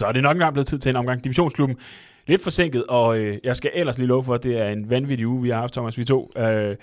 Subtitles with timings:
[0.00, 1.78] Så er det nok engang blevet tid til en omgang Divisionsklubben.
[2.26, 5.26] Lidt forsinket, og øh, jeg skal ellers lige love for, at det er en vanvittig
[5.26, 6.32] uge, vi har haft, Thomas, vi to.
[6.36, 6.76] Øh,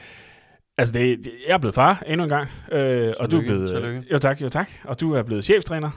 [0.78, 2.50] altså, det, det, jeg er blevet far endnu en gang.
[2.72, 3.70] Øh, og du er blevet...
[3.70, 4.04] tillykke.
[4.12, 4.70] Jo tak, jo tak.
[4.84, 5.90] Og du er blevet cheftræner.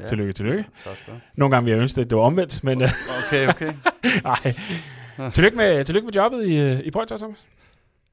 [0.00, 0.06] Ja.
[0.06, 0.64] Tillykke, tillykke.
[0.84, 2.88] Tak skal Nogle gange vil jeg ønske, at det var omvendt, men øh.
[3.26, 3.72] Okay, okay.
[5.18, 5.30] nej.
[5.32, 7.38] Tillykke med, tillykke med jobbet i, øh, i Pointer, Thomas.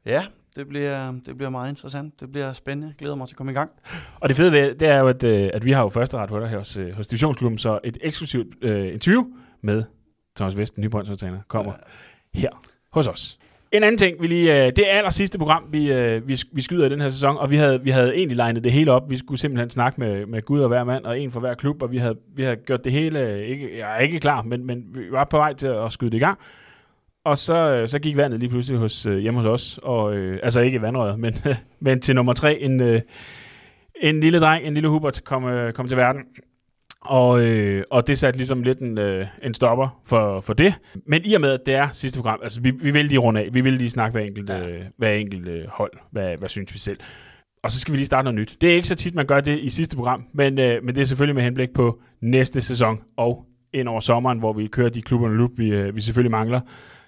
[0.06, 0.24] Ja,
[0.56, 2.20] det bliver, det bliver meget interessant.
[2.20, 2.88] Det bliver spændende.
[2.88, 3.72] Jeg glæder mig til at komme i gang.
[4.20, 6.30] Og det fede ved, det er jo, at, øh, at vi har jo første ret
[6.30, 9.24] på dig her hos, øh, hos Divisionsklubben, så et eksklusivt øh, interview
[9.62, 9.84] med
[10.36, 10.90] Thomas Vest, ny
[11.48, 11.74] kommer
[12.34, 12.50] her
[12.92, 13.40] hos os.
[13.72, 16.62] En anden ting, vi lige, øh, det er aller sidste program, vi, øh, vi, vi
[16.62, 19.10] skyder i den her sæson, og vi havde, vi havde egentlig legnet det hele op.
[19.10, 21.82] Vi skulle simpelthen snakke med, med Gud og hver mand, og en for hver klub,
[21.82, 24.86] og vi havde, vi havde gjort det hele, ikke, jeg er ikke klar, men, men
[24.94, 26.40] vi var på vej til at skyde det i gang.
[27.26, 30.40] Og så, øh, så gik vandet lige pludselig hos, øh, hjemme hos os, og, øh,
[30.44, 31.36] altså ikke vandrøret, men,
[31.82, 33.02] men til nummer tre, en, øh,
[34.02, 36.22] en lille dreng, en lille Hubert, kom, øh, kom til verden.
[37.02, 40.74] Og, øh, og det satte ligesom lidt en, øh, en stopper for, for det.
[41.08, 43.40] Men i og med, at det er sidste program, altså vi, vi vil lige runde
[43.42, 43.50] af.
[43.54, 44.70] Vi vil lige snakke hver enkelt, Ja.
[44.70, 45.92] øh, hver enkelt øh, hold.
[46.12, 46.98] Hvad, hvad synes vi selv?
[47.64, 48.58] Og så skal vi lige starte noget nyt.
[48.62, 51.02] Det er ikke så tit, man gør det i sidste program, men, øh, men det
[51.02, 55.02] er selvfølgelig med henblik på næste sæson og ind over sommeren, hvor vi kører de
[55.02, 56.60] klubber og loop, vi, øh, vi selvfølgelig mangler.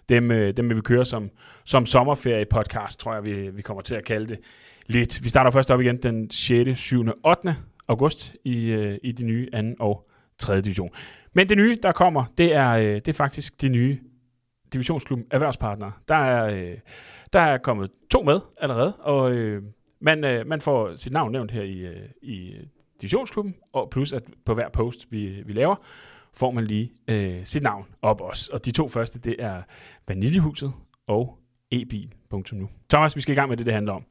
[0.10, 1.30] Dem, øh, dem vil vi køre som,
[1.66, 4.40] som sommerferie podcast, tror jeg, vi, vi kommer til at kalde det
[4.88, 5.24] lidt.
[5.24, 7.56] Vi starter først op igen den 6., 7., 8.
[7.88, 9.84] august i, øh, i de nye 2.
[9.84, 10.62] og 3.
[10.62, 10.90] division.
[11.34, 14.00] Men det nye, der kommer, det er, øh, det er faktisk de nye
[14.74, 15.92] divisionsklubben erhvervspartnere.
[16.08, 16.78] Der er, øh,
[17.34, 19.64] der er kommet to med allerede, og øh,
[20.00, 22.54] man, øh, man får sit navn nævnt her i, øh, i
[23.02, 25.76] divisionsklubben, og plus at på hver post, vi, vi laver,
[26.38, 28.50] får man lige øh, sit navn op også.
[28.54, 29.62] Og de to første, det er
[30.08, 30.74] Vaniljehuset
[31.08, 31.40] og
[31.72, 32.70] ebil.nu.
[32.90, 34.04] Thomas, vi skal i gang med det, det handler om.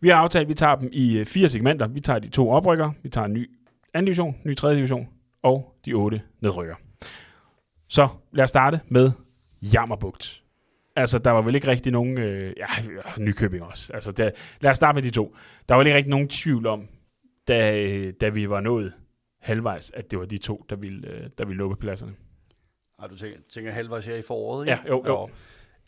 [0.00, 1.86] Vi har aftalt, at vi tager dem i øh, fire segmenter.
[1.86, 3.50] Vi tager de to oprykker, vi tager en ny
[3.94, 5.08] anden division, ny tredje division
[5.42, 6.74] og de otte nedrykker.
[7.88, 9.10] Så lad os starte med
[9.62, 10.42] Jammerbugt.
[10.96, 12.18] Altså, der var vel ikke rigtig nogen...
[12.18, 12.66] Øh, ja,
[13.18, 13.92] Nykøbing også.
[13.92, 14.30] Altså, der,
[14.60, 15.36] lad os starte med de to.
[15.68, 16.88] Der var vel ikke rigtig nogen tvivl om,
[17.48, 18.92] da, øh, da vi var nået
[19.38, 22.14] halvvejs, at det var de to, der ville, øh, der ville lukke pladserne.
[22.98, 24.72] Har du tænker, tænker halvvejs her i foråret, ikke?
[24.72, 25.28] Ja, jo, jo.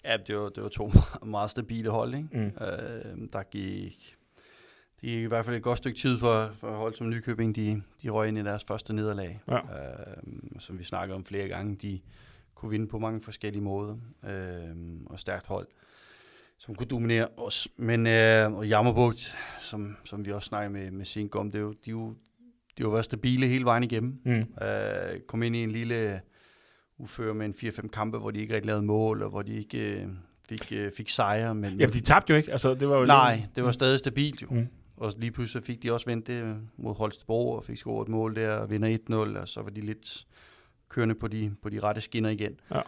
[0.04, 0.90] Ja, det var, det var to
[1.26, 2.28] meget stabile hold, ikke?
[2.32, 2.64] Mm.
[2.64, 4.16] Øh, der gik,
[5.00, 7.82] det gik i hvert fald et godt stykke tid for, for hold som Nykøbing, de,
[8.02, 9.40] de røg ind i deres første nederlag.
[9.48, 9.56] Ja.
[9.56, 10.16] Øh,
[10.58, 12.00] som vi snakkede om flere gange, de
[12.54, 13.96] kunne vinde på mange forskellige måder,
[14.28, 15.66] øh, og stærkt hold,
[16.58, 17.68] som kunne dominere os.
[17.76, 21.62] Men øh, og Jammerbugt, som, som vi også snakkede med, med Sink om, det er
[21.62, 22.14] jo, de, er jo,
[22.86, 24.20] de været stabile hele vejen igennem.
[24.24, 24.64] Mm.
[24.66, 26.20] Øh, kom ind i en lille
[26.98, 29.78] uføre med en 4-5 kampe, hvor de ikke rigtig lavede mål, og hvor de ikke
[29.78, 30.08] øh,
[30.48, 31.54] fik, øh, fik sejre.
[31.54, 32.52] Men, Ja, de tabte jo ikke.
[32.52, 34.46] Altså, det var jo nej, det var stadig stabilt jo.
[34.50, 34.66] Mm.
[34.96, 38.36] Og lige pludselig fik de også vendt det mod Holstebro, og fik scoret et mål
[38.36, 38.98] der, og vinder
[39.34, 40.26] 1-0, og så var de lidt
[40.88, 42.60] kørende på de, på de rette skinner igen.
[42.70, 42.80] Ja.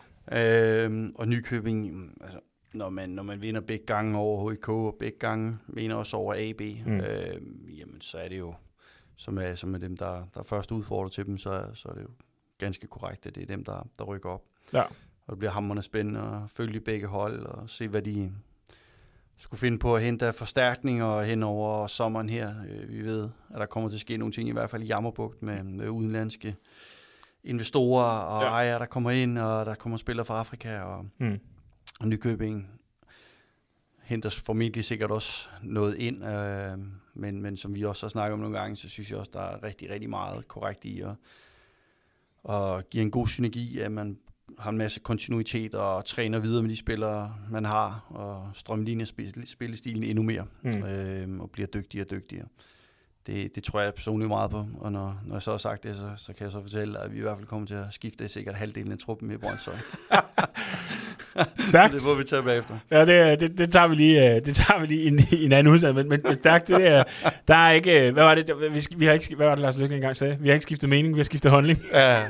[0.84, 2.38] Øhm, og Nykøbing, altså,
[2.74, 6.34] når man, når man vinder begge gange over HIK, og begge gange vinder også over
[6.38, 7.00] AB, mm.
[7.00, 8.54] øhm, jamen så er det jo,
[9.22, 12.02] som er, som er dem, der, der først udfordrer til dem, så, så er det
[12.02, 12.08] jo
[12.58, 14.42] ganske korrekt, at det er dem, der, der rykker op.
[14.72, 14.82] Ja.
[15.26, 18.32] Og det bliver hammerende spændende at følge begge hold og se, hvad de
[19.36, 22.54] skulle finde på at hente af forstærkninger hen over sommeren her.
[22.68, 24.86] Øh, Vi ved, at der kommer til at ske nogle ting, i hvert fald i
[24.86, 26.56] Jammerbugt, med, med udenlandske
[27.44, 28.48] investorer og ja.
[28.48, 31.40] ejere, der kommer ind, og der kommer spillere fra Afrika, og, Mm.
[32.00, 32.70] og Nykøbing
[34.02, 36.78] henter formentlig sikkert også noget ind, øh,
[37.14, 39.40] men, men som vi også har snakket om nogle gange, så synes jeg også, der
[39.40, 41.14] er rigtig, rigtig meget korrekt i at,
[42.44, 44.18] og giver en god synergi, at man
[44.58, 49.46] har en masse kontinuitet og træner videre med de spillere, man har, og strømligner spil-
[49.46, 50.82] spillestilen endnu mere, mm.
[50.82, 52.46] øh, og bliver dygtigere og dygtigere.
[53.26, 55.96] Det, det tror jeg personligt meget på, og når, når jeg så har sagt det,
[55.96, 58.28] så, så kan jeg så fortælle, at vi i hvert fald kommer til at skifte
[58.28, 59.74] sikkert halvdelen af truppen i Brøndshøj.
[61.68, 61.92] Stærkt.
[61.94, 62.74] det må vi tage bagefter.
[62.90, 65.44] Ja, det, det, det tager vi lige, øh, det tager vi lige i en, i
[65.44, 67.02] en anden udsendelse, men, men, men stærkt, det er,
[67.48, 69.62] der er ikke, øh, hvad var det, der- vi, vi har ikke, hvad var det,
[69.62, 70.36] Lars Lykke engang sagde?
[70.40, 71.82] Vi har ikke skiftet mening, vi har skiftet holdning.
[71.92, 72.18] Ja.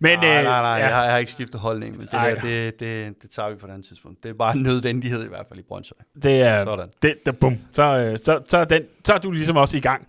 [0.00, 0.74] Men, nej, øh, nej, nej, ja.
[0.76, 2.28] jeg, har, jeg har ikke skiftet holdning, men det, Ej.
[2.34, 4.22] her, det, det, det tager vi på et andet tidspunkt.
[4.22, 5.96] Det er bare en nødvendighed i hvert fald i Brøndshøj.
[6.22, 6.88] Det er, Sådan.
[7.02, 10.06] det, der, bum, så, så, så, den, så er du ligesom også i gang.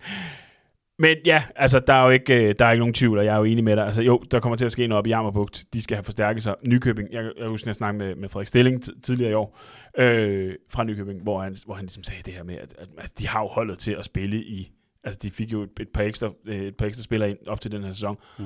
[1.00, 3.34] Men ja, altså, der er jo ikke, øh, der er ikke nogen tvivl, og jeg
[3.34, 3.86] er jo enig med dig.
[3.86, 5.64] Altså, jo, der kommer til at ske noget op i Jammerbugt.
[5.72, 6.54] De skal have forstærket sig.
[6.66, 9.58] Nykøbing, jeg, jeg husker, at jeg snakkede med, med Frederik Stilling tidligere i år,
[9.98, 13.18] øh, fra Nykøbing, hvor han, hvor han ligesom sagde det her med, at, at, at
[13.18, 14.72] de har jo holdet til at spille i,
[15.04, 17.60] altså de fik jo et, et, par, ekstra, øh, et par ekstra spillere ind op
[17.60, 18.16] til den her sæson.
[18.38, 18.44] Mm.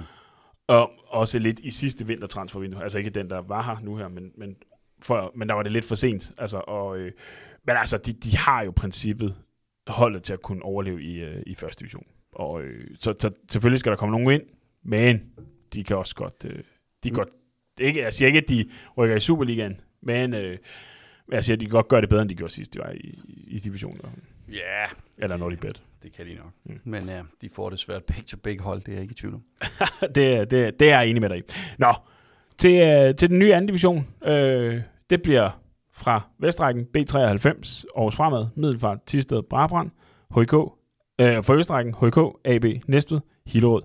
[0.68, 2.82] Og også lidt i sidste vintertransfervindue.
[2.82, 4.56] Altså ikke den, der var her nu her, men, men,
[5.02, 6.32] for, men der var det lidt for sent.
[6.38, 7.12] Altså, og, øh,
[7.66, 9.36] men altså, de, de har jo princippet
[9.86, 12.04] holdet til at kunne overleve i, øh, i første division.
[12.34, 14.42] Og, øh, så, så selvfølgelig skal der komme nogen ind,
[14.82, 15.22] men
[15.72, 16.44] de kan også godt...
[16.44, 16.62] Øh,
[17.04, 17.14] de mm.
[17.16, 17.28] godt
[17.80, 20.58] ikke, jeg siger ikke, at de rykker i Superligaen, men øh,
[21.32, 22.90] jeg siger, at de kan godt gøre det bedre, end de gjorde sidst, de var
[22.90, 24.00] i, i divisionen.
[24.48, 24.54] Ja.
[24.54, 24.88] Yeah.
[25.18, 25.82] Eller når de bet.
[26.02, 26.52] Det kan de nok.
[26.64, 26.80] Mm.
[26.84, 29.14] Men ja, de får det svært begge til begge hold, det er jeg ikke i
[29.14, 29.42] tvivl om.
[30.14, 31.42] det, det, det er jeg enig med dig i.
[31.78, 31.94] Nå,
[32.58, 34.06] til, øh, til den nye anden division.
[34.24, 35.60] Øh, det bliver
[35.92, 39.90] fra Vestrækken B93, Aarhus Fremad, Middelfart, Tisted, Brabrand,
[40.36, 40.54] HK,
[41.20, 43.82] øh, for Østrækken, HK, AB, Næstved, Hillerød,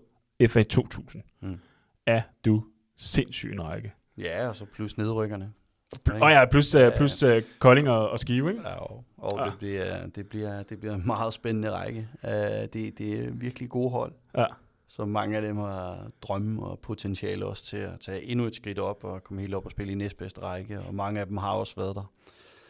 [0.48, 1.24] FA 2000.
[1.42, 1.60] Mm.
[2.06, 2.64] Er du
[2.98, 3.94] sindssyg en række?
[4.18, 5.54] Ja, og så plus nedrykkerne.
[5.92, 8.62] Og oh ja, plus, uh, plus uh, Kolding og, og Skive, ikke?
[8.62, 9.46] Ja, og, og ja.
[9.46, 12.08] det, bliver, det, bliver, det bliver en meget spændende række.
[12.24, 14.14] Uh, det, det er virkelig gode hold.
[14.38, 14.46] Ja.
[14.88, 18.80] Så mange af dem har drømme og potentiale også til at tage endnu et skridt
[18.80, 20.80] op og komme helt op og spille i næstbedste række.
[20.80, 22.12] Og mange af dem har også været der.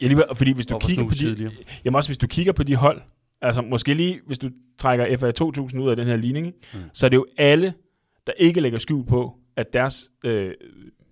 [0.02, 1.52] Ja, lige, fordi hvis du kigger på de,
[1.86, 3.02] jamen også hvis du kigger på de hold,
[3.42, 6.80] altså måske lige, hvis du trækker FA 2000 ud af den her ligning, mm.
[6.94, 7.74] så er det jo alle,
[8.28, 10.54] der ikke lægger skjul på, at deres øh,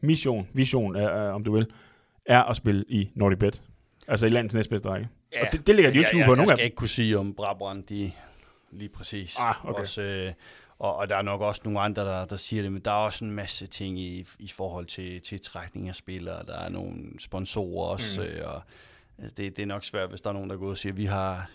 [0.01, 1.67] mission, vision, er, er, om du vil,
[2.25, 3.61] er at spille i Nordic Bet.
[4.07, 5.09] Altså i landets næstbedste række.
[5.33, 6.75] Ja, og det, det ligger de jo ikke skjul på nogen af Jeg skal ikke
[6.75, 8.11] kunne sige om Brabrand, de
[8.71, 9.35] lige præcis.
[9.39, 9.79] Ah, okay.
[9.79, 10.33] Også, øh,
[10.79, 12.95] og, og der er nok også nogle andre, der, der siger det, men der er
[12.95, 16.45] også en masse ting i, i forhold til, til trækning af spillere.
[16.45, 18.27] Der er nogle sponsorer også, mm.
[18.27, 18.61] øh, og
[19.17, 20.97] altså, det, det er nok svært, hvis der er nogen, der går og siger, at
[20.97, 21.49] vi har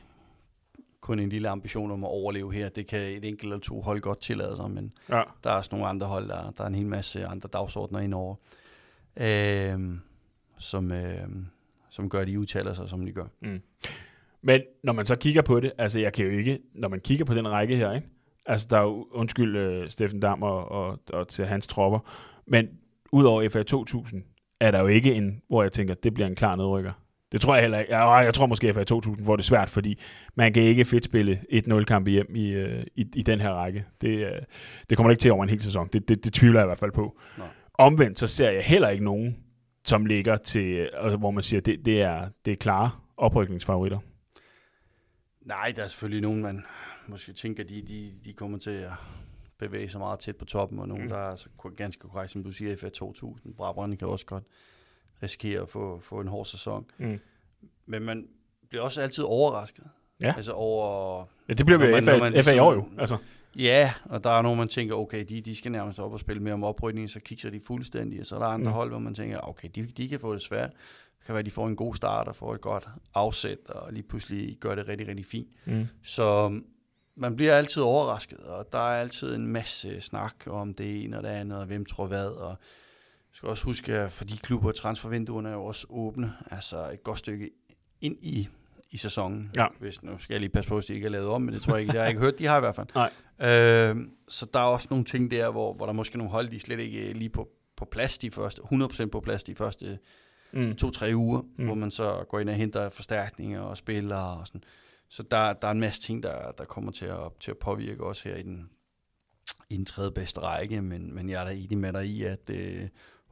[1.03, 2.69] kun en lille ambition om at overleve her.
[2.69, 5.23] Det kan et enkelt eller to hold godt tillade sig, men ja.
[5.45, 8.35] der er også nogle andre hold, der, der er en hel masse andre dagsordner indover,
[9.17, 9.81] øh,
[10.59, 11.29] som, øh,
[11.91, 13.27] som gør, at de udtaler sig, som de gør.
[13.41, 13.63] Mm.
[14.43, 17.25] Men når man så kigger på det, altså jeg kan jo ikke, når man kigger
[17.25, 18.07] på den række her, ikke?
[18.47, 21.99] altså der er jo, undskyld uh, Steffen Dam og, og, og til hans tropper,
[22.47, 22.69] men
[23.13, 24.25] udover FA 2000,
[24.61, 26.93] er der jo ikke en, hvor jeg tænker, det bliver en klar nedrykker.
[27.33, 27.97] Det tror jeg heller ikke.
[27.97, 29.99] Jeg, tror måske, at i 2000 hvor det er svært, fordi
[30.35, 33.85] man kan ikke fedt spille 1-0-kamp hjem i, øh, i, i den her række.
[34.01, 34.43] Det, øh,
[34.91, 35.89] det kommer ikke til over en hel sæson.
[35.93, 37.19] Det, det, det tvivler jeg i hvert fald på.
[37.39, 37.47] Nej.
[37.75, 39.37] Omvendt så ser jeg heller ikke nogen,
[39.85, 43.99] som ligger til, altså, hvor man siger, det, det, er, det er klare oprykningsfavoritter.
[45.41, 46.65] Nej, der er selvfølgelig nogen, man
[47.07, 48.93] måske tænker, de, de, de kommer til at
[49.59, 51.09] bevæge sig meget tæt på toppen, og nogen, mm.
[51.09, 53.55] der er ganske korrekt, som du siger, i 2000.
[53.55, 54.45] Brabrand kan også godt
[55.23, 56.87] risikere at få, få en hård sæson.
[56.99, 57.21] Mm.
[57.87, 58.29] Men man
[58.69, 59.85] bliver også altid overrasket.
[60.21, 60.35] Ja.
[60.37, 61.25] Altså over...
[61.49, 62.89] Ja, det bliver vi FA, man, FA i år jo.
[62.99, 63.17] Altså.
[63.57, 66.43] Ja, og der er nogen, man tænker, okay, de, de skal nærmest op og spille
[66.43, 68.21] mere om oprydningen, så kigger de fuldstændig.
[68.21, 68.75] Og så er der andre mm.
[68.75, 70.71] hold, hvor man tænker, okay, de, de kan få det svært.
[71.19, 73.93] Det kan være, at de får en god start og får et godt afsæt, og
[73.93, 75.49] lige pludselig gør det rigtig, rigtig fint.
[75.65, 75.87] Mm.
[76.03, 76.61] Så
[77.15, 81.23] man bliver altid overrasket, og der er altid en masse snak om det ene og
[81.23, 82.57] det andet, og hvem tror hvad, og
[83.33, 87.03] jeg skal også huske, at for de klubber, transfervinduerne er jo også åbne, altså et
[87.03, 87.51] godt stykke
[88.01, 88.49] ind i,
[88.91, 89.51] i sæsonen.
[89.57, 89.67] Ja.
[89.79, 91.63] Hvis, nu skal jeg lige passe på, at de ikke er lavet om, men det
[91.63, 92.87] tror jeg ikke, det har jeg ikke hørt, de har i hvert fald.
[93.41, 93.51] Nej.
[93.51, 93.97] Øh,
[94.29, 96.79] så der er også nogle ting der, hvor, hvor der måske nogle hold, de slet
[96.79, 99.99] ikke lige på, på plads de første, 100% på plads de første
[100.53, 100.77] mm.
[100.77, 101.65] to-tre uger, mm.
[101.65, 104.65] hvor man så går ind og henter forstærkninger og spiller og sådan.
[105.09, 108.05] Så der, der er en masse ting, der, der kommer til at, til at påvirke
[108.05, 108.71] os her i den,
[109.71, 112.51] i den tredje bedste række, men, men jeg er da i med dig i, at
[112.51, 112.89] øh,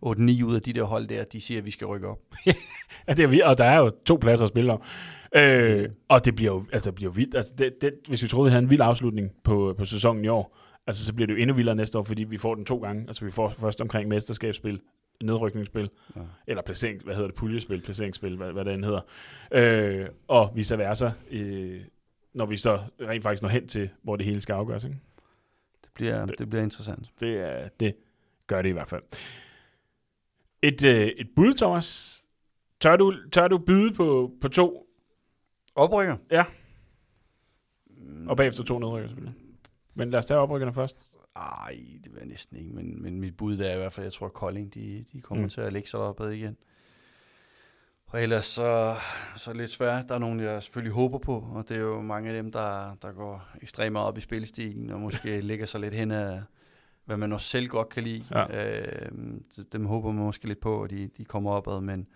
[0.07, 2.19] 8-9 ud af de der hold der, de siger, at vi skal rykke op.
[3.09, 4.83] ja, det er, og der er jo to pladser at spille om.
[5.37, 7.35] Øh, og det bliver jo, altså, det bliver jo vildt.
[7.35, 10.29] Altså, det, det, hvis vi troede, vi havde en vild afslutning på, på sæsonen i
[10.29, 12.79] år, altså, så bliver det jo endnu vildere næste år, fordi vi får den to
[12.79, 13.05] gange.
[13.09, 14.81] Altså vi får først omkring mesterskabsspil,
[15.23, 16.21] nedrykningsspil, ja.
[16.47, 19.01] eller placering, hvad hedder det, puljespil, placeringsspil, hvad, hvad det end hedder.
[19.53, 21.81] Øh, og vice versa, øh,
[22.35, 24.85] når vi så rent faktisk når hen til, hvor det hele skal afgøres.
[24.85, 24.97] Ikke?
[25.83, 27.11] Det, bliver, det, det bliver interessant.
[27.21, 27.95] Det, er, det
[28.47, 29.03] gør det i hvert fald.
[30.63, 32.21] Et, øh, et bud, Thomas.
[32.81, 34.87] Tør du, tør du byde på, på to?
[35.75, 36.17] Oprykker?
[36.31, 36.45] Ja.
[38.27, 39.35] Og bagefter to nedrykker, selvfølgelig.
[39.95, 41.11] Men lad os tage oprykkerne først.
[41.37, 44.27] Ej, det jeg næsten ikke, men, men mit bud er i hvert fald, jeg tror,
[44.27, 45.49] at Kolding, de, de kommer mm.
[45.49, 46.57] til at lægge sig deroppe igen.
[48.07, 48.95] Og ellers så,
[49.37, 50.09] så er det lidt svært.
[50.09, 52.95] Der er nogen, jeg selvfølgelig håber på, og det er jo mange af dem, der,
[53.03, 56.43] der går ekstremt meget op i spilstigen, og måske lægger sig lidt hen af,
[57.11, 58.25] hvad man også selv godt kan lide.
[58.31, 58.79] Ja.
[58.81, 59.11] Øh,
[59.73, 62.07] dem håber man måske lidt på, at de, de kommer opad, men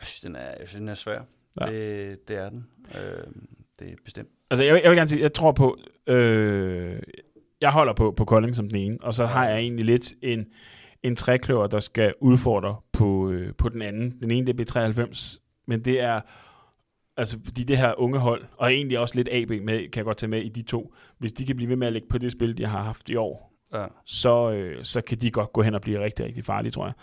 [0.00, 1.20] jeg synes, den er, jeg synes, den er svær.
[1.60, 1.66] Ja.
[1.66, 2.66] Det, det er den.
[2.94, 3.32] Øh,
[3.78, 4.28] det er bestemt.
[4.50, 7.02] Altså, jeg, jeg vil gerne sige, jeg tror på, øh,
[7.60, 10.46] jeg holder på, på Kolding som den ene, og så har jeg egentlig lidt en,
[11.02, 14.18] en trækløver, der skal udfordre på, øh, på den anden.
[14.22, 16.20] Den ene, det er B93, men det er,
[17.16, 20.16] altså fordi det her unge hold, og egentlig også lidt AB med, kan jeg godt
[20.16, 22.32] tage med i de to, hvis de kan blive ved med at lægge på det
[22.32, 23.86] spil, de har haft i år, ja.
[24.04, 26.94] så, øh, så kan de godt gå hen og blive rigtig, rigtig farlige, tror jeg.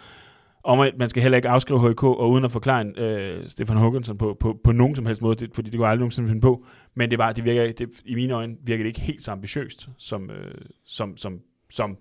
[0.64, 4.38] Og man skal heller ikke afskrive HK, og uden at forklare øh, Stefan Håkansson på,
[4.40, 7.10] på, på nogen som helst måde, det, fordi det går aldrig nogensinde finde på, men
[7.10, 10.30] det, var, det virker, det, i mine øjne virker det ikke helt så ambitiøst, som,
[10.30, 11.98] øh, som, som, som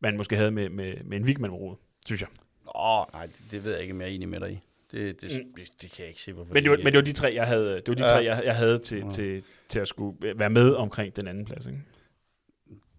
[0.00, 2.28] man måske havde med, med, med en Vigman synes jeg.
[2.74, 4.58] Åh, nej, det, det ved jeg ikke, om jeg er enig med dig i.
[4.92, 5.52] Det, det, mm.
[5.56, 7.12] det, det kan jeg ikke se, hvorfor men det, var, det men det var de
[7.12, 8.08] tre, jeg havde, det var de ja.
[8.08, 9.10] tre, jeg, jeg havde til, ja.
[9.10, 11.66] til, til at skulle være med omkring den anden plads.
[11.66, 11.78] Ikke?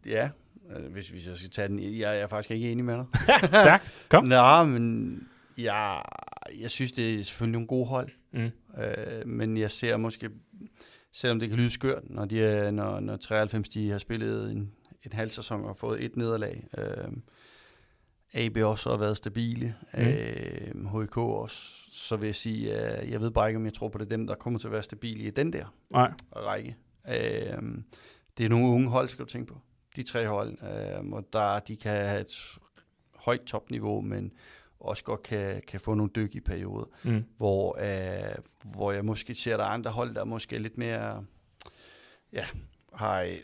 [0.06, 0.30] Ja,
[0.90, 1.80] hvis, hvis jeg skal tage den.
[1.80, 3.06] Jeg, jeg er faktisk ikke enig med dig.
[3.48, 4.06] Stærkt.
[4.10, 4.26] Kom.
[4.26, 5.20] Nå, men
[5.58, 6.02] jeg,
[6.60, 8.10] jeg synes, det er selvfølgelig nogle gode hold.
[8.32, 8.52] Mm.
[8.82, 10.30] Øh, men jeg ser måske,
[11.14, 14.72] selvom det kan lyde skørt, når, de er, når, når 93 de har spillet en,
[15.04, 16.68] en halv sæson og fået et nederlag.
[16.78, 17.12] Øh,
[18.34, 19.76] AB også har været stabile.
[19.94, 20.00] Mm.
[20.00, 21.58] Øh, HK også.
[21.92, 24.10] Så vil jeg sige, at jeg ved bare ikke, om jeg tror på det er
[24.10, 26.12] dem, der kommer til at være stabile i den der Nej.
[26.36, 26.76] række.
[27.08, 27.62] Øh,
[28.38, 29.62] det er nogle unge hold, skal du tænke på.
[30.00, 30.58] De tre hold.
[30.64, 32.58] Øh, og der, de kan have et
[33.16, 34.32] højt topniveau, men
[34.80, 37.26] også godt kan, kan få nogle dyk i perioder, mm.
[37.38, 40.78] hvor, øh, hvor jeg måske ser, at der er andre hold, der måske er lidt
[40.78, 41.26] mere,
[42.34, 42.46] ja,
[42.94, 43.44] har et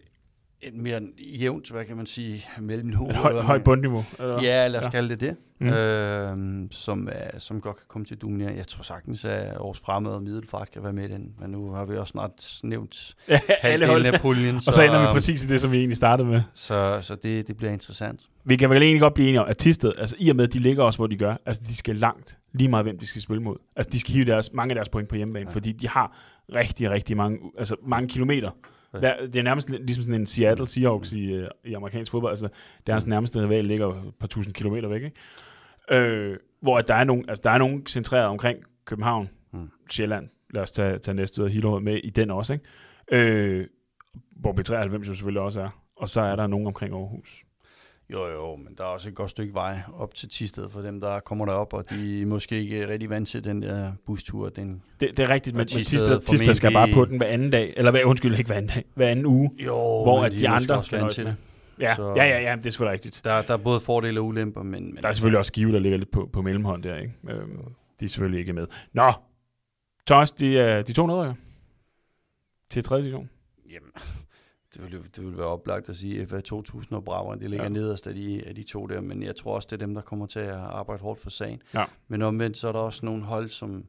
[0.73, 3.09] mere jævnt, hvad kan man sige, mellemniveau.
[3.09, 4.05] Et høj, højt bundniveau?
[4.19, 4.41] Eller?
[4.43, 4.89] Ja, lad os ja.
[4.89, 5.35] kalde det det.
[5.59, 5.67] Mm.
[5.67, 8.53] Øh, som, er, som godt kan komme til dominere.
[8.55, 11.33] Jeg tror sagtens, at vores fremad og middelfart kan være med i den.
[11.39, 14.55] Men nu har vi også snart nævnt ja, halvdelen af puljen.
[14.55, 16.41] og så ender vi præcis i det, som vi egentlig startede med.
[16.53, 18.21] Så, så det, det bliver interessant.
[18.43, 20.53] Vi kan vel egentlig godt blive enige om, at Tisted, altså i og med, at
[20.53, 23.21] de ligger også, hvor de gør, altså de skal langt, lige meget hvem de skal
[23.21, 23.55] spille mod.
[23.75, 25.55] Altså de skal hive deres, mange af deres point på hjemmebane, ja.
[25.55, 26.17] fordi de har
[26.55, 28.51] rigtig, rigtig mange, altså mange kilometer
[29.01, 32.31] det er nærmest ligesom sådan en Seattle Seahawks i, øh, i amerikansk fodbold.
[32.31, 32.49] Altså,
[32.87, 35.03] deres nærmeste rival ligger et par tusind kilometer væk.
[35.03, 35.15] Ikke?
[35.91, 39.69] Øh, hvor der er, nogen, altså, der er nogen centreret omkring København, mm.
[39.89, 42.65] Sjælland, lad os tage, tage næste ud af Hillerød med i den også, ikke?
[43.11, 43.67] Øh,
[44.35, 45.69] hvor B93 jo selvfølgelig også er.
[45.95, 47.44] Og så er der nogen omkring Aarhus.
[48.09, 51.01] Jo, jo, men der er også et godt stykke vej op til Tisted for dem,
[51.01, 54.49] der kommer derop, og de er måske ikke rigtig vant til den der bustur.
[54.49, 57.49] Den det, det er rigtigt, men, men Tisted, Tisted skal bare på den hver anden
[57.49, 59.51] dag, eller hver, undskyld, ikke hver anden dag, hver anden uge.
[59.57, 61.35] Jo, hvor at de, de andre også vant til det.
[61.79, 63.21] Ja, så, ja, ja, ja, det er selvfølgelig rigtigt.
[63.23, 64.93] Der, der er både fordele og ulemper, men...
[64.93, 67.13] men der er selvfølgelig også Skive, der ligger lidt på, på mellemhånd der, ikke?
[67.29, 67.57] Øhm,
[67.99, 68.67] de er selvfølgelig ikke med.
[68.93, 69.13] Nå,
[70.07, 71.33] Thomas, de, de to nedrykker
[72.69, 73.29] til tredje division.
[73.69, 73.91] Jamen,
[74.83, 77.63] det vil, det vil være oplagt at sige, at FA 2000 og Brabrand, de ligger
[77.63, 77.69] ja.
[77.69, 80.01] nederst af de, af de to der, men jeg tror også, det er dem, der
[80.01, 81.61] kommer til at arbejde hårdt for sagen.
[81.73, 81.85] Ja.
[82.07, 83.85] Men omvendt, så er der også nogle hold, som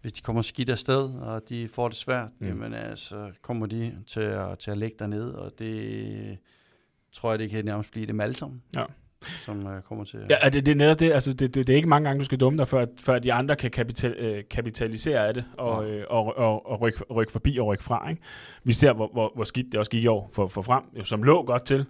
[0.00, 2.46] hvis de kommer skidt afsted, og de får det svært, mm.
[2.46, 6.38] jamen, altså, kommer de til at, til at lægge dernede, og det
[7.12, 8.62] tror jeg, det kan nærmest blive dem alle sammen.
[8.76, 8.84] Ja
[9.26, 10.20] som uh, kommer til.
[10.30, 11.12] Ja, det, det er netop det.
[11.12, 13.32] Altså, det, det, det er ikke mange gange, du skal dumme dig, før, før de
[13.32, 15.90] andre kan kapital, øh, kapitalisere af det, og, ja.
[15.90, 18.10] øh, og, og, og rykke, ryk forbi og rykke fra.
[18.10, 18.22] Ikke?
[18.64, 21.22] Vi ser, hvor, hvor, hvor skidt det også gik i år for, for frem, som
[21.22, 21.86] lå godt til,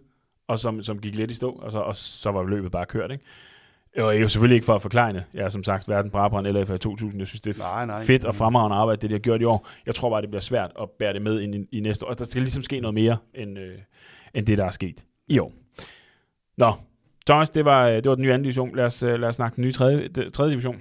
[0.49, 3.11] og som, som gik lidt i stå, og så, og så var løbet bare kørt.
[3.11, 3.25] Ikke?
[3.99, 5.25] Og jo selvfølgelig ikke for at forklare.
[5.35, 7.21] Jeg er som sagt verden Brabrand eller LFA 2000.
[7.21, 8.05] Jeg synes, det er nej, nej.
[8.05, 9.69] fedt og fremragende arbejde, det de har gjort i år.
[9.87, 12.11] Jeg tror bare, det bliver svært at bære det med ind i, i næste år.
[12.11, 13.79] Og der skal ligesom ske noget mere, end, øh,
[14.35, 15.53] end det, der er sket i år.
[16.59, 16.73] Nå,
[17.27, 18.77] Thomas, det var, det var den nye anden division.
[18.77, 20.81] Lad os, øh, lad os snakke den nye tredje, tredje division.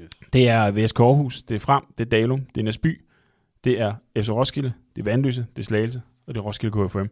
[0.00, 0.08] Yes.
[0.32, 3.00] Det er VSK Aarhus, det er Frem, det er Dalum, det er Næsby,
[3.64, 7.06] det er FC Roskilde, det er Vandløse, det er Slagelse, og det er Roskilde KFM.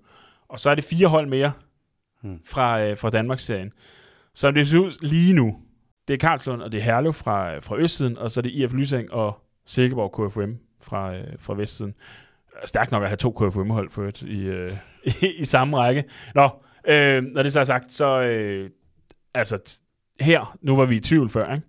[0.49, 1.53] Og så er det fire hold mere
[2.23, 2.41] hmm.
[2.45, 3.73] fra, øh, fra Danmarks-serien.
[4.35, 5.57] Så det ser ud lige nu,
[6.09, 8.73] det er Karlslund, og det er Herlev fra, fra østsiden, og så er det IF
[8.73, 11.95] Lysing og Silkeborg KFM fra, øh, fra vestsiden.
[12.65, 14.73] Stærkt nok at have to KFM-hold for et, i, øh,
[15.23, 16.05] i, i samme række.
[16.35, 16.51] Nå,
[16.89, 18.71] Øh, når det så er sagt, så øh,
[19.35, 19.79] altså
[20.21, 21.67] her, nu var vi i tvivl før, ikke?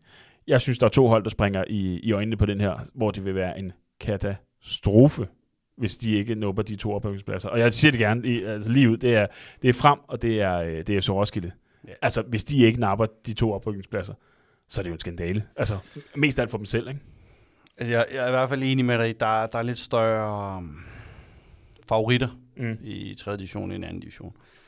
[0.47, 3.11] Jeg synes, der er to hold, der springer i, i øjnene på den her, hvor
[3.11, 5.27] det vil være en katastrofe,
[5.77, 7.49] hvis de ikke nupper de to ophævningspladser.
[7.49, 9.27] Og jeg siger det gerne i, altså lige ud, det er,
[9.61, 11.51] det er frem, og det er, øh, det er så Roskilde.
[11.87, 11.93] Ja.
[12.01, 14.13] Altså, hvis de ikke napper de to oprykningspladser,
[14.67, 15.43] så er det jo en skandale.
[15.55, 15.77] Altså,
[16.15, 16.99] mest af alt for dem selv, ikke?
[17.77, 19.19] Altså, jeg, jeg er i hvert fald enig med dig.
[19.19, 20.85] Der, der er lidt større um,
[21.89, 22.77] favoritter mm.
[22.83, 23.37] i 3.
[23.37, 23.99] division end 2.
[23.99, 24.33] division.
[24.35, 24.58] Øh,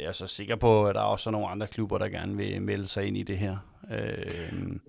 [0.00, 2.62] jeg er så sikker på, at der er også nogle andre klubber, der gerne vil
[2.62, 3.56] melde sig ind i det her.
[3.92, 4.08] Øh,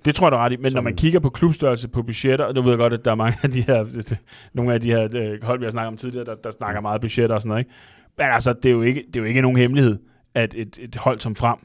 [0.05, 0.55] det tror jeg, du ret i.
[0.55, 3.11] Men som, når man kigger på klubstørrelse, på budgetter, og du ved godt, at der
[3.11, 4.05] er mange af de her,
[4.53, 7.01] nogle af de her øh, hold, vi har snakket om tidligere, der, der snakker meget
[7.01, 7.61] budgetter og sådan noget.
[7.61, 7.71] Ikke?
[8.17, 9.99] Men altså, det er, jo ikke, det er jo ikke nogen hemmelighed,
[10.33, 11.57] at et, et hold som Frem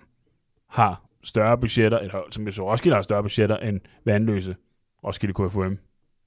[0.69, 4.57] har større budgetter, et hold som så Roskilde har større budgetter end Vandløse,
[5.05, 5.79] Roskilde KFUM,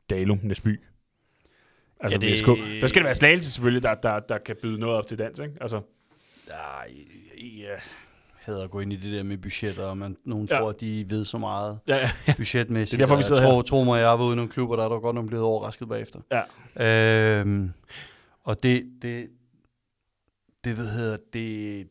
[0.10, 0.82] Dalum, Næsby.
[2.00, 2.82] Altså, ja, det...
[2.82, 5.40] Der skal det være slagelse selvfølgelig, der, der, der kan byde noget op til dans,
[5.40, 5.54] ikke?
[5.62, 5.82] Altså.
[6.48, 6.94] Nej,
[7.62, 7.80] jeg
[8.46, 10.58] hader at gå ind i det der med budgetter, og man, nogen ja.
[10.58, 12.34] tror, at de ved så meget ja, ja, ja.
[12.38, 12.92] budgetmæssigt.
[13.00, 13.62] Det er derfor, vi sidder jeg tror, her.
[13.62, 15.88] Tro mig, jeg været ude i nogle klubber, der er der godt nok blevet overrasket
[15.88, 16.20] bagefter.
[16.76, 17.40] Ja.
[17.40, 17.74] Øhm,
[18.44, 19.30] og det, det,
[20.64, 21.88] det ved hedder, det,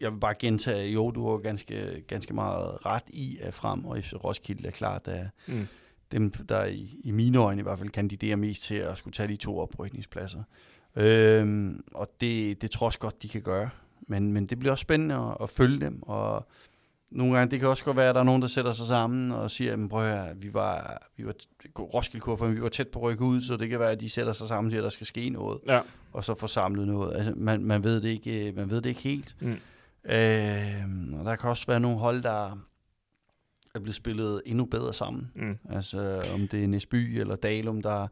[0.00, 3.98] jeg vil bare gentage, jo, du har ganske, ganske meget ret i, at Frem og
[3.98, 5.66] FC Roskilde er klart, at mm.
[6.12, 9.28] dem, der i, i mine øjne i hvert fald kandiderer mest til at skulle tage
[9.28, 10.42] de to oprykningspladser.
[10.96, 13.70] Øhm, og det, det tror jeg også godt, de kan gøre.
[14.08, 16.48] Men, men det bliver også spændende at, at følge dem, og
[17.10, 19.32] nogle gange, det kan også godt være, at der er nogen, der sætter sig sammen
[19.32, 21.34] og siger, at prøv høre, vi var, vi var
[21.78, 24.32] Roskilde vi var tæt på at rykke ud, så det kan være, at de sætter
[24.32, 25.80] sig sammen og siger, at der skal ske noget, Ja.
[26.12, 27.16] og så får samlet noget.
[27.16, 29.36] Altså, man, man, ved det ikke, man ved det ikke helt.
[29.40, 29.56] Mm.
[30.04, 32.58] Øh, og der kan også være nogle hold, der
[33.74, 35.32] er blevet spillet endnu bedre sammen.
[35.34, 35.58] Mm.
[35.70, 38.06] Altså om det er Næsby eller Dalum, der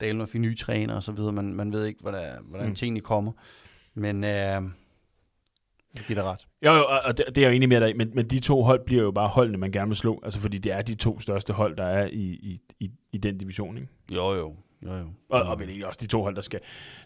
[0.00, 1.32] Dalum og nye træner og så videre.
[1.32, 2.74] Man, man ved ikke, hvordan, hvordan mm.
[2.74, 3.32] tingene kommer.
[3.94, 4.62] Men øh,
[5.96, 6.46] det giver dig ret.
[6.66, 8.62] Jo, jo, og det, det er jeg jo enig med dig men, men de to
[8.62, 11.20] hold bliver jo bare holdene, man gerne vil slå, altså fordi det er de to
[11.20, 13.88] største hold, der er i, i, i, i den division, ikke?
[14.10, 14.56] Jo, jo.
[14.82, 15.04] jo, jo.
[15.30, 16.60] Og, og vel egentlig også de to hold, der skal,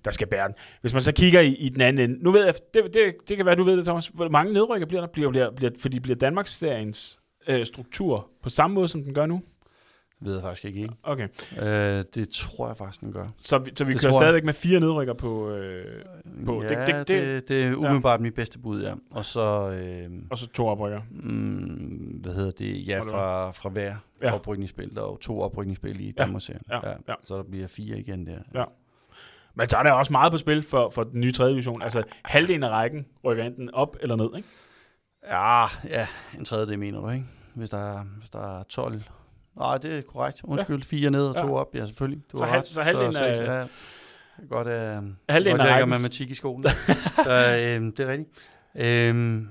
[0.04, 0.54] der skal bære den.
[0.80, 3.36] Hvis man så kigger i, i den anden ende, nu ved jeg, det, det, det
[3.36, 5.08] kan være, du ved det, Thomas, hvor mange nedrykker bliver der?
[5.08, 9.26] Bliver, bliver, bliver, fordi bliver Danmarks seriens øh, struktur på samme måde, som den gør
[9.26, 9.42] nu?
[10.18, 10.80] Det ved jeg faktisk ikke.
[10.80, 10.94] ikke?
[11.02, 11.28] Okay,
[11.62, 13.28] Øh, det tror jeg faktisk, den gør.
[13.38, 14.18] så, vi- så vi Det kører jeg.
[14.20, 16.04] stadigvæk med fire nedrykker på, øh,
[16.46, 16.62] På.
[16.62, 18.22] Ja, Det- det, det- det, er umiddelbart ja.
[18.22, 18.94] mit bedste bud, ja.
[19.10, 21.00] Og så, øh, og så to oprykker.
[21.10, 23.82] mm, hvad hedder det, ja, fra, fra hver
[24.22, 24.26] Ja.
[24.26, 24.34] ja.
[24.34, 24.94] oprykningsspil.
[24.94, 26.54] Der er jo to oprykningsspil i Danmarks Ja,
[27.08, 27.14] ja.
[27.24, 28.38] Så der bliver fire igen der.
[28.54, 28.64] Ja.
[29.54, 31.82] Men så er der også meget på spil for, for den nye tredje division.
[31.82, 34.48] Altså halvdelen af rækken rykker enten op eller ned, ikke?
[35.28, 36.06] Ja, ja,
[36.38, 37.24] en tredjedel mener du, ikke?
[37.54, 39.02] Hvis der er, hvis der er 12.
[39.58, 40.40] Nej, det er korrekt.
[40.44, 41.54] Undskyld, fire ned og to Ja.
[41.54, 41.74] op.
[41.74, 42.22] Ja, selvfølgelig.
[42.32, 42.66] Du Så har ret.
[42.66, 43.66] så halvdelen seks, af- ja.
[44.48, 46.62] Godt, øh, Halvdelen godt, af jeg matematik i skolen.
[47.24, 48.28] så, øh, det er rigtigt.
[48.76, 49.42] Øh,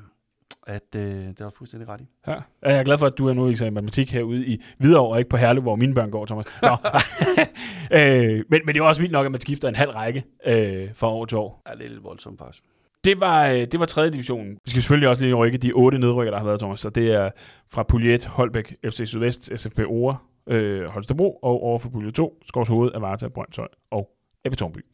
[0.68, 2.08] at øh, det er du fuldstændig ret i.
[2.28, 2.32] Ja.
[2.62, 5.30] Jeg er glad for, at du er nu i matematik herude i Hvidovre, og ikke
[5.30, 6.46] på Herlev, hvor mine børn går, Thomas.
[6.62, 6.68] Nå.
[7.98, 10.90] øh, men, men det er også vildt nok, at man skifter en halv række øh,
[10.96, 11.62] fra år til år.
[11.70, 12.64] Ja, det er lidt voldsomt faktisk.
[13.06, 14.58] Det var, øh, det var tredje divisionen.
[14.66, 16.80] Vi skal selvfølgelig også lige rykke de otte nedrykker, der har været, Thomas.
[16.80, 17.30] Så det er
[17.70, 22.42] fra Pulje 1, Holbæk, FC Sydvest, SFB Ore, øh, Holstebro, og over for Pulje 2,
[22.46, 24.10] Skovs Hoved, Avarta, Brøndshøj og
[24.46, 24.86] Ebbe Tornby.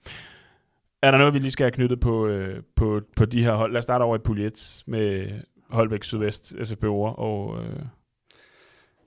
[1.01, 3.71] Er der noget, vi lige skal have knyttet på, øh, på, på de her hold?
[3.71, 5.29] Lad os starte over i Pulje 1 med
[5.69, 7.79] Holbæk, Sydvest, SFB Ore og, øh,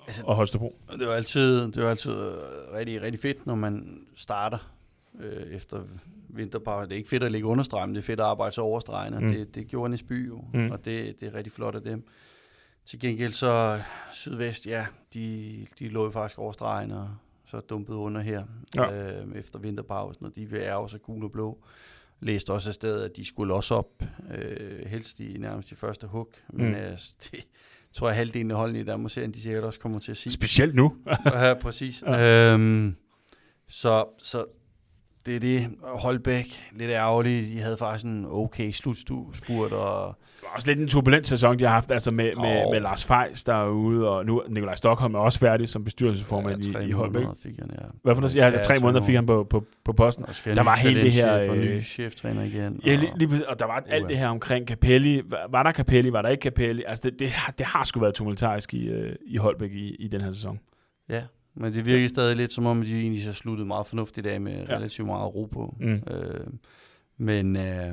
[0.06, 0.80] Altså, og Holstebro.
[0.98, 2.12] Det var altid, det var altid
[2.74, 4.58] rigtig, rigtig fedt, når man starter
[5.20, 5.80] øh, efter
[6.36, 6.88] vinterpause.
[6.88, 8.80] Det er ikke fedt at ligge under stregen, det er fedt at arbejde sig over
[8.80, 9.28] stregen, og Mm.
[9.28, 10.70] det, det gjorde Næsby jo, Mm.
[10.70, 12.06] og det, det er rigtig flot af dem.
[12.86, 13.80] Til gengæld så
[14.12, 17.08] Sydvest, ja, de, de lå jo faktisk over stregen, og
[17.46, 18.42] så dumpede under her
[18.76, 19.20] Ja.
[19.22, 21.58] øh, efter vinterpausen, og de vil ærge sig gul og blå.
[22.20, 24.02] Læste også af stedet, at de skulle også op,
[24.34, 26.74] øh, helst i nærmest de første hug, men Mm.
[26.74, 26.90] øh,
[27.32, 27.46] det
[27.92, 30.32] tror jeg halvdelen af holdene i Danmark serien, de sikkert også kommer til at sige.
[30.32, 30.96] Specielt nu.
[31.26, 32.02] Ja, præcis.
[32.06, 32.52] Ja.
[32.54, 32.96] Øhm,
[33.66, 34.44] så, så
[35.26, 35.66] det er det.
[35.82, 37.52] Holbæk, lidt ærgerligt.
[37.52, 41.64] De havde faktisk en okay slutspurt, og Det var også lidt en turbulent sæson, de
[41.64, 42.72] har haft, altså med, med, Åh.
[42.72, 46.72] med Lars Fejs, der er ude, og nu Nikolaj Stockholm er også færdig som bestyrelsesformand
[46.72, 47.26] tre i, i Holbæk.
[47.42, 47.84] fik han, ja.
[48.02, 48.36] Hvad for noget?
[48.36, 50.24] Ja, altså tre måneder fik han på, på, på posten.
[50.44, 52.80] Der var hele det her, talentchef Og øh, ny cheftræner igen.
[52.86, 53.44] Ja, og- lige, lige, præcis.
[53.44, 55.22] og der var alt det her omkring Capelli.
[55.50, 56.12] Var, der Capelli?
[56.12, 56.84] Var der ikke Capelli?
[56.86, 60.08] Altså, det, det, har- det har sgu været tumultarisk i, øh, i Holbæk i, i
[60.08, 60.58] den her sæson.
[61.08, 61.22] Ja,
[61.54, 64.40] men det virker stadig lidt som om, at de egentlig så sluttede meget fornuftigt af
[64.40, 64.58] med Ja.
[64.68, 64.76] ja.
[64.76, 65.76] relativt meget ro på.
[65.80, 66.02] Mm.
[66.10, 66.46] Øh,
[67.16, 67.92] men øh,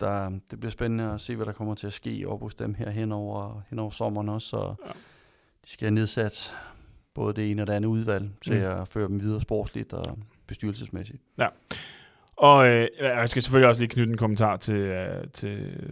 [0.00, 2.74] der, det bliver spændende at se, hvad der kommer til at ske op hos dem
[2.74, 4.56] her hen over, hen over sommeren også.
[4.56, 4.90] Og Ja.
[5.64, 6.54] de skal have nedsat
[7.14, 8.64] både det ene og det andet udvalg til Mm.
[8.80, 11.22] at føre dem videre sportsligt og bestyrelsesmæssigt.
[12.36, 15.82] Og øh, jeg skal selvfølgelig også lige knytte en kommentar til, øh, til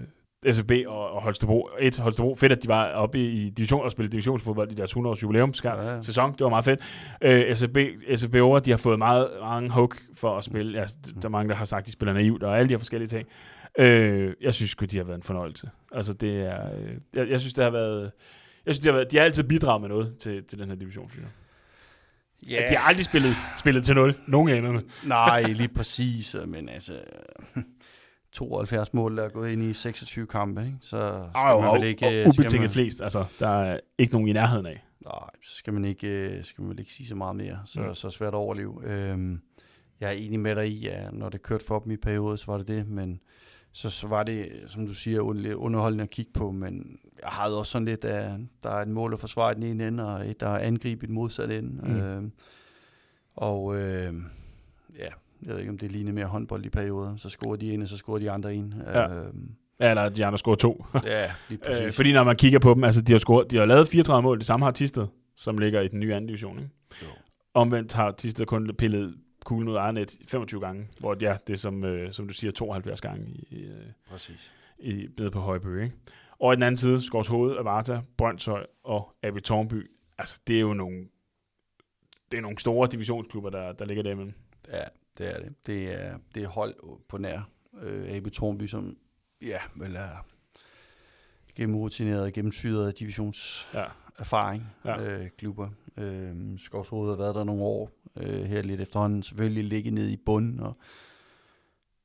[0.52, 1.68] SFB og, og Holstebro.
[1.80, 4.90] Et, Holstebro, fedt, at de var oppe i, i division og spillede divisionsfodbold i deres
[4.90, 6.02] 100 års jubilæum Ja, ja.
[6.02, 6.32] sæson.
[6.32, 6.80] Det var meget fedt.
[7.22, 7.76] Øh, SFB,
[8.16, 10.78] SFB over, de har fået meget mange hug for at spille.
[10.78, 10.84] Ja,
[11.22, 13.08] der er mange, der har sagt, at de spiller naivt og alle de her forskellige
[13.08, 13.28] ting.
[13.78, 15.70] Øh, jeg synes sgu, de har været en fornøjelse.
[15.92, 16.60] Altså, det er...
[16.78, 18.12] Øh, jeg, jeg synes, det har været...
[18.66, 20.76] Jeg synes, de har, været, de har altid bidraget med noget til, til den her
[20.76, 21.30] division, synes jeg.
[22.50, 24.14] Ja, De har aldrig spillet, spillet til nul.
[24.26, 24.82] Nogen af enderne.
[25.04, 26.36] nej, lige præcis.
[26.46, 26.92] Men altså,
[28.36, 30.76] 72 mål, der er gået ind i 26 kampe, ikke?
[30.80, 32.06] så skal Og, man og, vel ikke...
[32.06, 33.00] og øh, skal ubetinget man- flest.
[33.00, 34.82] Altså, der er ikke nogen i nærheden af.
[35.04, 37.58] Nej, så skal man ikke, øh, skal man vel ikke sige så meget mere.
[37.64, 37.94] Så, Mm.
[37.94, 38.80] så svært at overleve.
[38.84, 39.40] Øhm,
[40.00, 42.46] jeg er enig med dig i, at når det kørte for dem i perioder, så
[42.46, 43.20] var det det, men
[43.72, 45.20] så, så var det, som du siger,
[45.56, 49.12] underholdende at kigge på, men jeg havde også sådan lidt, at der er et mål
[49.12, 51.82] at forsvare i den ene ende, og et, der er angribe i den modsatte ende.
[51.92, 51.96] Mm.
[52.00, 52.32] Øhm,
[53.36, 54.14] og øh,
[54.98, 55.08] ja,
[55.46, 57.16] jeg ved ikke, om det ligner mere håndbold i perioder.
[57.16, 58.74] Så scorer de en, og så scorer de andre en.
[58.86, 59.14] Ja.
[59.16, 60.84] Øhm, Ja, eller de andre scorer to.
[61.04, 61.82] ja, lige præcis.
[61.82, 64.22] øh, fordi når man kigger på dem, altså de har, scoret, de har lavet 34
[64.22, 64.38] mål.
[64.38, 65.06] Det samme har Tisted,
[65.36, 66.58] som ligger i den nye anden division.
[66.58, 66.70] Ikke?
[67.02, 67.06] Jo.
[67.54, 71.56] Omvendt har Tisted kun pillet kuglen ud af net 25 gange, hvor ja, det er
[71.56, 73.72] som, øh, som du siger, 72 gange i, øh,
[74.10, 74.52] præcis.
[74.78, 75.82] i, nede på Højbø.
[75.82, 75.94] Ikke?
[76.38, 79.90] Og i den anden side, Skovs Hoved, Avarta, Brøndshøj og Abby Tornby.
[80.18, 81.06] Altså, det er jo nogle,
[82.32, 84.34] det er nogle store divisionsklubber, der, der ligger derimellem.
[84.72, 84.82] Ja,
[85.18, 85.66] det er det.
[85.66, 86.74] Det er, det er hold
[87.08, 87.50] på nær
[87.82, 88.96] øh, AB Tornby, som
[89.42, 90.26] ja, vel er
[91.54, 93.84] gennemrutineret, gennemsyret divisions ja.
[94.18, 95.02] erfaring, ja.
[95.02, 95.68] øh, klubber.
[95.96, 100.16] Øh, Skovsrud har været der nogle år, øh, her lidt efterhånden selvfølgelig ligge ned i
[100.16, 100.76] bunden og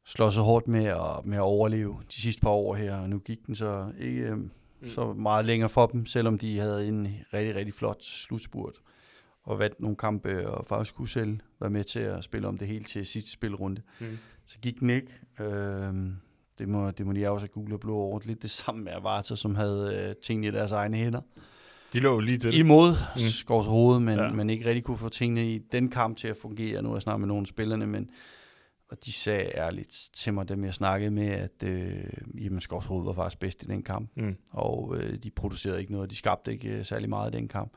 [0.06, 3.19] slå så hårdt med at, med at overleve de sidste par år her, og nu
[3.19, 4.50] gik den så ikke øh, mm.
[4.88, 8.76] så meget længere for dem, selvom de havde en rigtig, rigtig flot slutspurt
[9.43, 12.67] og vandt nogle kampe, og faktisk kunne selv være med til at spille om det
[12.67, 13.82] hele til sidste spilrunde.
[14.00, 14.17] Mm.
[14.45, 15.08] Så gik den ikke.
[15.39, 15.93] Øh,
[16.60, 18.19] det må, det må de også have gule og blå over.
[18.24, 21.21] Lidt det samme med Avarta, som havde øh, tingene i deres egne hænder.
[21.93, 23.19] De lå lige til Imod mm.
[23.19, 24.32] Skovs hoved, men, ja.
[24.32, 26.82] men ikke rigtig kunne få tingene i den kamp til at fungere.
[26.82, 28.10] Nu er jeg snart med nogle af spillerne, men
[28.91, 32.04] og de sagde ærligt til mig, dem jeg snakkede med, at øh,
[32.43, 34.10] jamen, Skovs hoved var faktisk bedst i den kamp.
[34.15, 34.36] Mm.
[34.52, 37.71] Og øh, de producerede ikke noget, de skabte ikke øh, særlig meget i den kamp.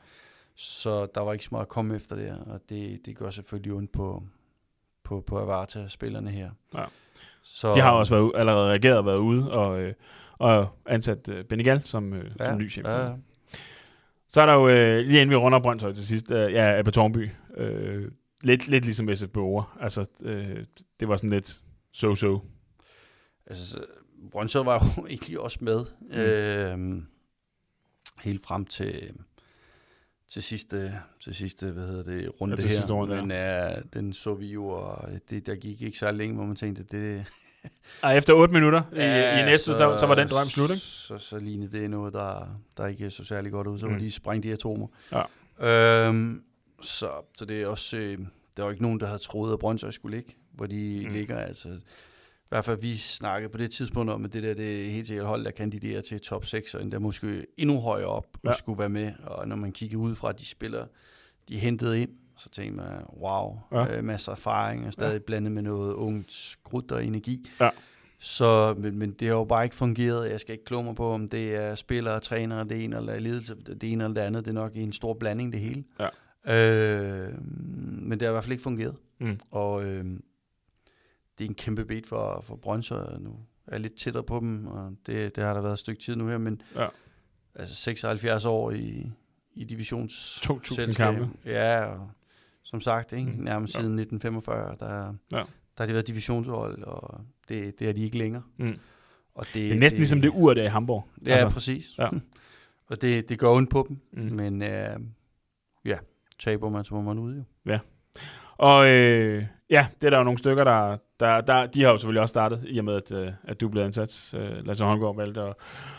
[0.55, 3.73] Så der var ikke så meget at komme efter det, og det, det gør selvfølgelig
[3.73, 4.23] ondt på,
[5.03, 6.49] på, på Avarta-spillerne her.
[6.73, 6.85] Ja.
[7.41, 9.93] Så, de har også været, allerede reageret og været ude og, øh,
[10.37, 12.85] og ansat øh, Benigal som, øh, ja, som ny chef.
[12.85, 13.13] Ja, ja.
[14.29, 16.91] Så er der jo, øh, lige inden vi runder Brøndshøj til sidst, øh, ja, Abba
[16.91, 17.29] Tornby.
[17.57, 19.77] Øh, lidt, lidt ligesom SF Boer.
[19.81, 20.65] Altså, øh,
[20.99, 21.61] det var sådan lidt
[21.97, 22.39] so-so.
[23.47, 23.85] Altså,
[24.31, 25.85] Brøndshøj var jo egentlig også med.
[26.01, 26.17] Mm.
[26.17, 27.03] Øh,
[28.21, 29.13] helt frem til
[30.27, 32.75] til sidste, til sidste hvad hedder det, runde ja, her.
[32.75, 33.77] Sidste runde, men ja.
[33.77, 36.83] uh, den så vi jo, og det, der gik ikke så længe, hvor man tænkte,
[36.83, 37.25] det...
[38.03, 40.69] Ej, efter 8 minutter ja, i, i næste, så, så, så var den drøm slut,
[40.69, 40.81] ikke?
[40.81, 43.79] Så, så lignede det noget, der, der ikke så særlig godt ud.
[43.79, 43.93] Så mm.
[43.93, 44.87] var de sprængt de atomer.
[45.11, 46.07] Ja.
[46.07, 46.43] Øhm,
[46.81, 47.97] så, så det er også...
[47.97, 48.17] Øh,
[48.57, 51.13] der var ikke nogen, der havde troet, at Brøndshøj skulle ligge, hvor de mm.
[51.13, 51.39] ligger.
[51.39, 51.69] Altså,
[52.45, 55.07] i hvert fald vi snakkede på det tidspunkt om, at det der det er helt
[55.07, 58.49] sikkert hold, der kandiderer til top 6, og endda måske endnu højere op ja.
[58.49, 59.11] og skulle være med.
[59.23, 60.85] Og når man kigger ud fra, at de spiller,
[61.49, 62.87] de hentede ind, så tænker man,
[63.21, 63.97] wow, ja.
[63.97, 65.19] øh, masser af erfaring, og stadig ja.
[65.19, 67.49] blandet med noget ungt grud og energi.
[67.61, 67.69] Ja.
[68.19, 70.29] Så, men, men det har jo bare ikke fungeret.
[70.29, 73.55] Jeg skal ikke kloge mig på, om det er spillere, trænere, det ene eller ledelse,
[73.55, 74.45] det ene eller det andet.
[74.45, 75.83] Det er nok en stor blanding, det hele.
[75.99, 76.09] Ja.
[76.55, 77.33] Øh,
[78.01, 78.95] men det har i hvert fald ikke fungeret.
[79.19, 79.39] Mm.
[79.51, 80.05] Og øh,
[81.37, 83.17] det er en kæmpe bed for, for Brøndshøj.
[83.19, 83.29] Nu
[83.67, 86.15] er jeg lidt tættere på dem, og det, det har der været et stykke tid
[86.15, 86.87] nu her, men ja.
[87.55, 89.11] altså 76 år i,
[89.53, 91.29] i divisions 2000 kampe.
[91.45, 92.09] Ja, og
[92.63, 93.31] som sagt, ikke?
[93.31, 93.43] Mm.
[93.43, 93.79] nærmest ja.
[93.79, 95.37] siden 1945, der, ja.
[95.37, 95.43] der
[95.77, 98.43] har de været divisionshold, og det, det er de ikke længere.
[98.57, 98.79] Mm.
[99.35, 101.07] Og det, det er næsten det, ligesom det ur, der i Hamburg.
[101.25, 101.49] Ja, altså.
[101.49, 101.97] præcis.
[101.97, 102.09] Ja.
[102.89, 104.35] og det, det går ondt på dem, mm.
[104.35, 104.99] men øh,
[105.85, 105.97] ja,
[106.39, 107.43] taber man, så må man ud jo.
[107.65, 107.79] Ja.
[108.57, 111.97] Og øh, ja, det er der jo nogle stykker, der, der, der, de har jo
[111.97, 114.33] selvfølgelig også startet, i og med, at, øh, at du blev ansat.
[114.37, 115.53] Øh, Lasse Holmgaard valgte at,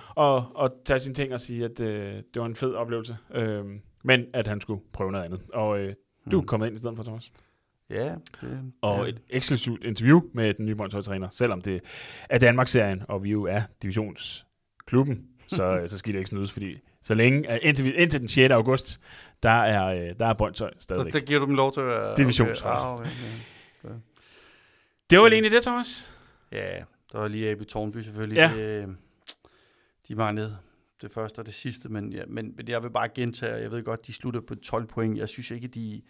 [0.09, 3.17] og, og tage sine ting og sige, at øh, det var en fed oplevelse.
[3.35, 3.65] Øh,
[4.05, 5.41] men at han skulle prøve noget andet.
[5.53, 5.95] Og øh,
[6.31, 6.47] du er mm.
[6.47, 7.33] kommet ind i stedet for, Thomas.
[7.91, 8.15] Ja.
[8.41, 9.09] Det, og ja.
[9.09, 11.81] et eksklusivt interview med den nye Brøndshøj-træner, selvom det
[12.31, 17.15] er Danmarks-serien, og vi jo er divisionsklubben, så, så skal det ikke snydes, fordi så
[17.15, 18.53] længe, indtil, indtil den 6.
[18.53, 19.01] august,
[19.43, 21.13] der er, øh, der er Brøndshøj stadigvæk.
[21.13, 22.17] Der, der giver du dem lov til at være...
[22.17, 22.77] Divisionshold.
[22.77, 22.87] Okay.
[22.87, 23.56] Ah, okay, okay.
[25.11, 26.11] Det var vel egentlig det, Thomas?
[26.53, 26.79] Ja,
[27.13, 28.37] der var lige Abi Tornby selvfølgelig.
[28.37, 28.51] Ja.
[28.57, 28.97] Det,
[30.09, 30.57] de manglede
[31.03, 33.85] det første og det sidste, men, ja, men, men jeg vil bare gentage, jeg ved
[33.85, 35.19] godt, de slutter på 12 point.
[35.19, 36.03] Jeg synes ikke, de,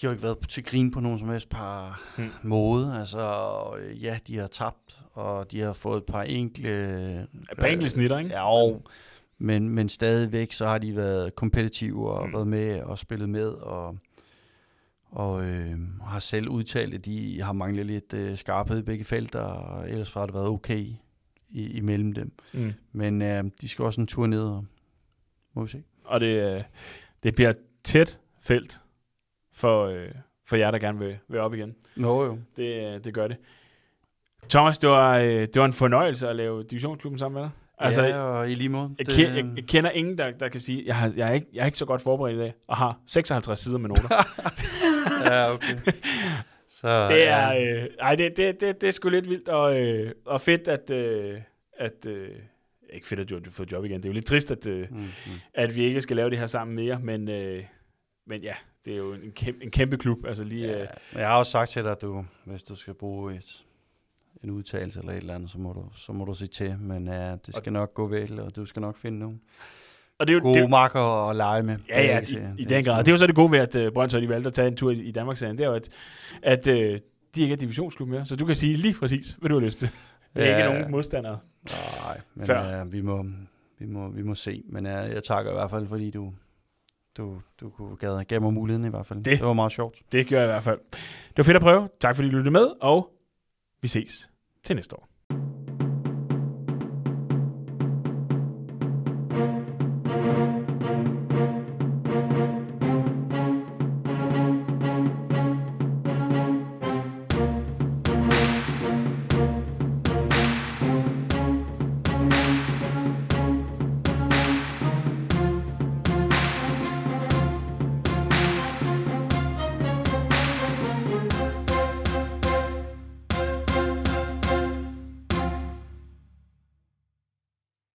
[0.00, 2.30] de har ikke været til grin på nogen som helst par hmm.
[2.42, 2.96] måde.
[2.98, 3.60] Altså,
[4.00, 7.22] ja, de har tabt, og de har fået et par enkle...
[7.52, 8.30] Et par enkle snitter, ikke?
[8.30, 8.82] Ja, og,
[9.38, 12.32] men, men stadigvæk, så har de været kompetitive og hmm.
[12.32, 13.98] været med og spillet med, og
[15.12, 19.40] og øh, har selv udtalt, at de har manglet lidt øh, skarphed i begge felter,
[19.40, 20.86] og ellers har det været okay
[21.50, 22.32] i, imellem dem.
[22.52, 22.72] Mm.
[22.92, 24.64] Men øh, de skal også en tur ned, og
[25.54, 25.82] må vi se.
[26.04, 26.62] Og det, øh,
[27.22, 27.52] det bliver
[27.84, 28.80] tæt felt
[29.52, 30.08] for, øh,
[30.44, 31.76] for jer, der gerne vil, vil op igen.
[31.96, 32.38] Nå jo.
[32.56, 33.36] Det, øh, det gør det.
[34.50, 37.50] Thomas, det var, øh, det var en fornøjelse at lave divisionsklubben sammen med dig.
[37.78, 38.94] Altså, ja, og i lige måde.
[38.98, 39.18] Jeg, det...
[39.18, 41.66] jeg, jeg kender ingen, der, der kan sige, jeg, har, jeg, er ikke, jeg er
[41.66, 44.08] ikke så godt forberedt i dag, og har 56 sider med noter.
[45.30, 45.78] ja, okay.
[46.68, 47.82] Så, det er, ja.
[47.82, 50.90] øh, ej, det, det, det, det er sgu lidt vildt, og, øh, og fedt, at,
[50.90, 51.40] øh,
[51.78, 52.28] at øh,
[52.92, 53.96] ikke fedt, at du har fået job igen.
[53.96, 55.32] Det er jo lidt trist, at, øh, mm, mm.
[55.54, 57.64] at vi ikke skal lave det her sammen mere, men, øh,
[58.26, 58.54] men ja,
[58.84, 60.26] det er jo en kæmpe, en kæmpe klub.
[60.26, 62.94] Altså lige, ja, øh, jeg har også sagt til dig, at du, hvis du skal
[62.94, 63.64] bruge et
[64.44, 66.76] en udtalelse eller et eller andet, så må du, så må du sige til.
[66.80, 69.40] Men uh, det skal nok gå vel, og du skal nok finde nogen
[70.22, 71.76] og det er jo, gode det, marker at lege med.
[71.88, 72.98] Ja, ja, i, i den grad.
[72.98, 74.76] Det er jo så det gode ved, at uh, Brøndshøj de valgte at tage en
[74.76, 75.88] tur i, i Danmark, det er jo, at,
[76.42, 77.00] at uh, de
[77.36, 79.90] ikke er divisionsklub mere, så du kan sige lige præcis, hvad du har lyst til.
[80.34, 81.38] Det er ja, ikke nogen modstandere.
[82.04, 82.82] Nej, men før.
[82.82, 83.24] Uh, vi, må,
[83.78, 84.62] vi, må, vi må se.
[84.68, 86.32] Men uh, jeg takker i hvert fald, fordi du,
[87.16, 89.18] du, du kunne gav, gav mig muligheden i hvert fald.
[89.18, 89.98] Det, det var meget sjovt.
[90.12, 90.78] Det gør jeg i hvert fald.
[91.28, 91.88] Det var fedt at prøve.
[92.00, 93.10] Tak fordi du lyttede med, og
[93.82, 94.31] vi ses
[94.64, 95.11] til næste år.